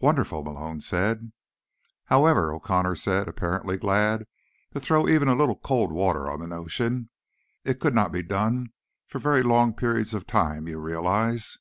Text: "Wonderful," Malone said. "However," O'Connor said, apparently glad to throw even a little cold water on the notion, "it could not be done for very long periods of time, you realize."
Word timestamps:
"Wonderful," 0.00 0.42
Malone 0.44 0.82
said. 0.82 1.32
"However," 2.04 2.52
O'Connor 2.52 2.94
said, 2.94 3.26
apparently 3.26 3.78
glad 3.78 4.26
to 4.74 4.80
throw 4.80 5.08
even 5.08 5.28
a 5.28 5.34
little 5.34 5.56
cold 5.56 5.92
water 5.92 6.30
on 6.30 6.40
the 6.40 6.46
notion, 6.46 7.08
"it 7.64 7.80
could 7.80 7.94
not 7.94 8.12
be 8.12 8.22
done 8.22 8.74
for 9.06 9.18
very 9.18 9.42
long 9.42 9.72
periods 9.72 10.12
of 10.12 10.26
time, 10.26 10.68
you 10.68 10.78
realize." 10.78 11.56